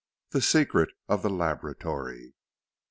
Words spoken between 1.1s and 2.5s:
THE LABORATORY.